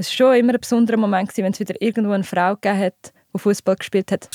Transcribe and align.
Es 0.00 0.06
war 0.10 0.28
schon 0.28 0.36
immer 0.36 0.54
ein 0.54 0.60
besonderer 0.60 0.96
Moment, 0.96 1.36
wenn 1.38 1.52
es 1.52 1.58
wieder 1.58 1.74
irgendwo 1.82 2.12
eine 2.12 2.22
Frau 2.22 2.54
gegeben 2.54 2.78
hat, 2.78 3.12
die 3.34 3.38
Fußball 3.40 3.74
gespielt 3.74 4.12
hat. 4.12 4.28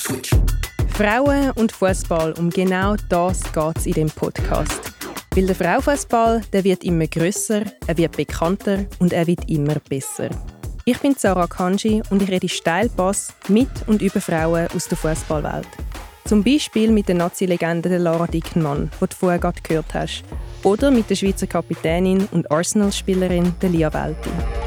Frauen 0.89 1.51
und 1.51 1.71
Fußball, 1.71 2.33
um 2.33 2.50
genau 2.50 2.97
das 3.08 3.42
geht 3.54 3.78
es 3.78 3.86
in 3.86 3.94
dem 3.94 4.10
Podcast. 4.10 4.92
Weil 5.34 5.46
der 5.46 5.56
Frauenfußball, 5.56 6.42
der 6.52 6.66
wird 6.66 6.84
immer 6.84 7.08
grösser, 7.08 7.64
er 7.88 7.98
wird 7.98 8.18
bekannter 8.18 8.80
und 9.00 9.14
er 9.14 9.26
wird 9.26 9.50
immer 9.50 9.76
besser. 9.88 10.30
Ich 10.84 11.00
bin 11.00 11.16
Sarah 11.16 11.47
Kanji 11.47 12.04
und 12.09 12.21
ich 12.21 12.30
rede 12.30 12.50
Steilpass 12.50 13.34
mit 13.48 13.70
und 13.88 14.02
über 14.02 14.20
Frauen 14.20 14.68
aus 14.75 14.89
der 14.89 14.98
Fußballwelt. 14.98 15.68
Zum 16.25 16.43
Beispiel 16.43 16.91
mit 16.91 17.07
der 17.07 17.16
Nazi-Legende 17.16 17.98
Lara 18.00 18.27
Dickenmann, 18.27 18.91
die 19.00 19.05
du 19.07 19.16
vorher 19.16 19.39
gerade 19.39 19.61
gehört 19.61 19.93
hast. 19.93 20.25
Oder 20.64 20.91
mit 20.91 21.09
der 21.09 21.16
Schweizer 21.16 21.48
Kapitänin 21.48 22.27
und 22.32 22.52
Arsenal-Spielerin 22.52 23.55
Lia 23.61 23.93
Welti. 23.93 24.62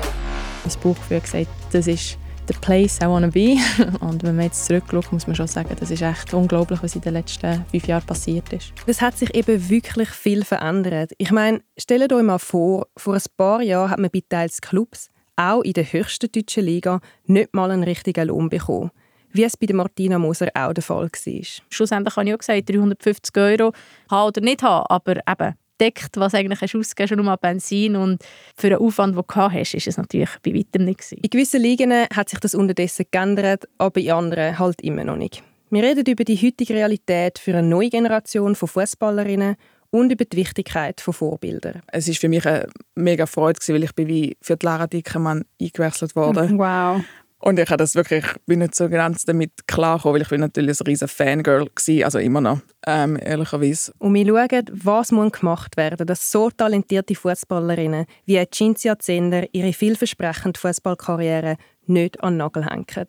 Mein 0.67 0.81
Bauchgefühl 0.83 1.21
gesagt, 1.21 1.47
das 1.71 1.87
ist 1.87 2.19
the 2.49 2.55
place 2.61 2.99
I 3.01 3.07
want 3.07 3.25
to 3.25 3.31
be. 3.31 3.57
Und 4.05 4.25
wenn 4.25 4.35
man 4.35 4.47
jetzt 4.47 4.67
zurückschaut, 4.67 5.13
muss 5.13 5.27
man 5.29 5.37
schon 5.37 5.47
sagen, 5.47 5.77
das 5.79 5.93
ist 5.93 6.03
echt 6.03 6.35
unglaublich, 6.35 6.83
was 6.83 6.97
in 6.97 7.03
den 7.03 7.13
letzten 7.13 7.65
fünf 7.71 7.87
Jahren 7.87 8.05
passiert 8.05 8.53
ist. 8.53 8.73
Es 8.87 9.01
hat 9.01 9.17
sich 9.17 9.33
eben 9.35 9.69
wirklich 9.69 10.09
viel 10.09 10.45
verändert. 10.45 11.13
Ich 11.19 11.31
meine, 11.31 11.61
stellt 11.79 12.13
euch 12.13 12.23
mal 12.25 12.39
vor, 12.39 12.89
vor 12.97 13.15
ein 13.15 13.23
paar 13.37 13.63
Jahren 13.63 13.91
hat 13.91 14.01
man 14.01 14.11
bei 14.13 14.23
teils 14.29 14.61
Clubs, 14.61 15.09
auch 15.37 15.63
in 15.63 15.75
der 15.75 15.85
höchsten 15.85 16.33
deutschen 16.33 16.65
Liga, 16.65 17.01
nicht 17.27 17.55
mal 17.55 17.71
einen 17.71 17.85
richtigen 17.85 18.27
Lohn 18.27 18.49
bekommen 18.49 18.91
wie 19.33 19.45
es 19.45 19.55
bei 19.55 19.71
Martina 19.75 20.19
Moser 20.19 20.49
auch 20.55 20.73
der 20.73 20.83
Fall 20.83 21.11
war. 21.11 21.43
Schlussendlich 21.69 22.17
habe 22.17 22.27
ich 22.27 22.35
auch 22.35 22.39
gesagt, 22.39 22.71
350 22.71 23.37
Euro 23.37 23.73
haben 24.11 24.29
oder 24.29 24.41
nicht 24.41 24.63
haben, 24.63 24.87
aber 24.89 25.17
eben 25.17 25.55
deckt, 25.81 26.17
was 26.17 26.35
eigentlich 26.35 26.61
hast 26.61 26.75
ausgegeben 26.75 27.09
schon 27.09 27.25
nur 27.25 27.37
Benzin 27.37 27.97
und 27.97 28.23
für 28.57 28.71
den 28.71 28.79
Aufwand, 28.79 29.17
den 29.17 29.23
du 29.27 29.35
hast, 29.37 29.75
ist 29.75 29.87
es 29.87 29.97
natürlich 29.97 30.31
bei 30.43 30.55
weitem 30.55 30.85
nicht 30.85 31.01
gewesen. 31.01 31.19
In 31.23 31.31
gewissen 31.31 31.61
Ligen 31.61 31.93
hat 31.93 32.29
sich 32.29 32.41
das 32.41 32.55
unterdessen 32.55 33.07
geändert, 33.11 33.69
aber 33.79 34.01
in 34.01 34.13
anderen 34.13 34.59
halt 34.59 34.81
immer 34.83 35.05
noch 35.05 35.17
nicht. 35.17 35.43
Wir 35.71 35.83
reden 35.83 36.05
über 36.07 36.25
die 36.25 36.37
heutige 36.37 36.75
Realität 36.75 37.39
für 37.39 37.53
eine 37.53 37.67
neue 37.67 37.91
Generation 37.91 38.55
von 38.55 38.69
Fußballerinnen 38.69 39.57
und 39.91 40.13
über 40.13 40.25
die 40.25 40.37
Wichtigkeit 40.37 41.01
von 41.01 41.15
Vorbildern. 41.15 41.83
Es 41.89 42.09
ist 42.09 42.21
für 42.21 42.29
mich 42.29 42.47
eine 42.47 42.69
mega 42.95 43.27
Freude, 43.27 43.59
weil 43.69 43.85
ich 43.85 43.95
bin 43.95 44.09
wie 44.09 44.37
für 44.41 44.57
die 44.57 44.67
Lara 44.67 44.87
Dickermann 44.87 45.45
eingewechselt 45.61 46.15
wurde. 46.15 46.51
Wow. 46.53 47.03
Und 47.39 47.59
ich 47.59 47.69
habe 47.69 47.77
das 47.77 47.95
wirklich, 47.95 48.25
bin 48.47 48.61
nicht 48.61 48.75
so 48.75 48.89
ganz 48.89 49.25
damit 49.25 49.67
klargekommen, 49.67 50.15
weil 50.15 50.23
ich 50.23 50.29
bin 50.29 50.41
natürlich 50.41 50.81
ein 50.81 50.87
riesen 50.87 51.09
Fangirl 51.09 51.67
war, 51.67 52.05
also 52.05 52.19
immer 52.19 52.41
noch, 52.41 52.61
ähm, 52.87 53.19
ehrlicherweise. 53.21 53.93
Und 53.99 54.15
wir 54.15 54.27
schauen, 54.27 54.65
was 54.73 55.13
muss 55.13 55.33
gemacht 55.33 55.77
werden, 55.77 56.07
dass 56.07 56.31
so 56.33 56.51
talentierte 56.51 57.15
Fußballerinnen 57.15 58.07
wie 58.25 58.43
Cinzia 58.51 58.99
Zender 58.99 59.47
ihre 59.53 59.73
vielversprechende 59.73 60.59
Fußballkarriere 60.59 61.57
nicht 61.87 62.23
an 62.23 62.35
den 62.35 62.39
Nagel 62.39 62.65
hängen. 62.65 63.07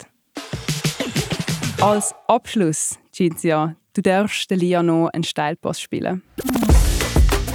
Als 1.81 2.13
Abschluss, 2.27 2.97
Cinzia, 3.13 3.75
du 3.93 4.01
darfst 4.01 4.51
Lia 4.51 4.83
noch 4.83 5.09
einen 5.09 5.23
Steilpass 5.23 5.79
spielen. 5.79 6.21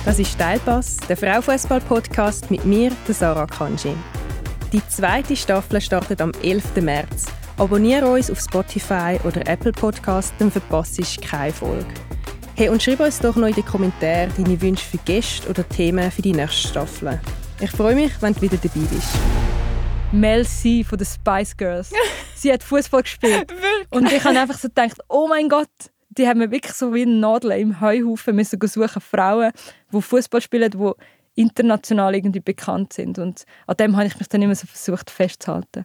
Das 0.04 0.18
ist 0.18 0.32
Steilpass, 0.32 0.96
der 1.08 1.16
Frauenfußball-Podcast 1.16 2.50
mit 2.50 2.64
mir, 2.64 2.90
der 3.06 3.14
Sarah 3.14 3.46
Kanji. 3.46 3.94
Die 4.72 4.80
zweite 4.88 5.36
Staffel 5.36 5.82
startet 5.82 6.22
am 6.22 6.32
11. 6.42 6.76
März. 6.76 7.26
Abonniere 7.58 8.06
uns 8.06 8.30
auf 8.30 8.40
Spotify 8.40 9.18
oder 9.22 9.46
Apple 9.46 9.70
Podcast, 9.70 10.32
dann 10.38 10.50
verpasst 10.50 10.96
du 10.96 11.02
keine 11.20 11.52
Folge. 11.52 11.84
Hey, 12.54 12.70
und 12.70 12.82
schreib 12.82 13.00
uns 13.00 13.18
doch 13.18 13.36
noch 13.36 13.48
in 13.48 13.54
die 13.54 13.62
Kommentare 13.62 14.30
deine 14.34 14.58
Wünsche 14.62 14.86
für 14.86 14.96
Gäste 15.04 15.46
oder 15.50 15.68
Themen 15.68 16.10
für 16.10 16.22
die 16.22 16.32
nächste 16.32 16.68
Staffel. 16.68 17.20
Ich 17.60 17.70
freue 17.70 17.94
mich, 17.94 18.12
wenn 18.22 18.32
du 18.32 18.40
wieder 18.40 18.56
dabei 18.56 18.80
bist. 18.90 19.14
Mel 20.10 20.46
C 20.46 20.82
von 20.84 20.96
den 20.96 21.06
Spice 21.06 21.54
Girls. 21.54 21.92
Sie 22.34 22.50
hat 22.50 22.62
Fußball 22.62 23.02
gespielt. 23.02 23.52
und 23.90 24.10
ich 24.10 24.24
habe 24.24 24.38
einfach 24.38 24.56
so 24.56 24.68
gedacht, 24.68 24.96
oh 25.10 25.28
mein 25.28 25.50
Gott, 25.50 25.68
die 26.08 26.26
haben 26.26 26.38
mir 26.38 26.50
wirklich 26.50 26.72
so 26.72 26.94
wie 26.94 27.02
eine 27.02 27.12
Nadel 27.12 27.52
im 27.52 27.78
Heuhaufen 27.78 28.34
müssen 28.34 28.58
suchen. 28.66 29.02
Frauen, 29.02 29.52
die 29.92 30.00
Fußball 30.00 30.40
spielen, 30.40 30.70
die 30.70 30.92
international 31.34 32.14
irgendwie 32.14 32.40
bekannt 32.40 32.92
sind. 32.92 33.18
Und 33.18 33.44
an 33.66 33.76
dem 33.76 33.96
habe 33.96 34.06
ich 34.06 34.18
mich 34.18 34.28
dann 34.28 34.42
immer 34.42 34.54
so 34.54 34.66
versucht 34.66 35.10
festzuhalten. 35.10 35.84